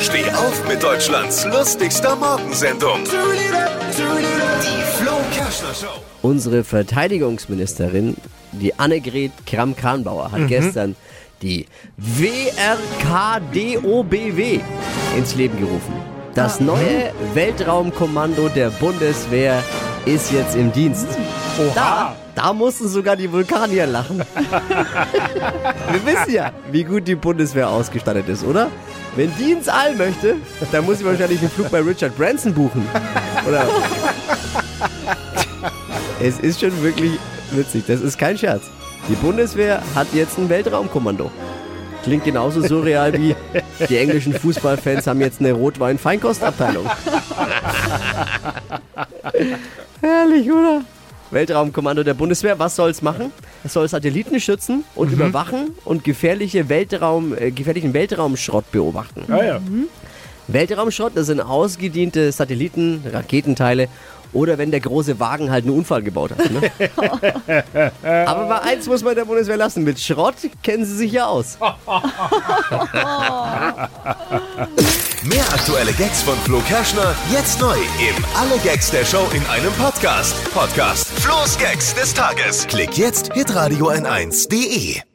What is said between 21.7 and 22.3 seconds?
Da,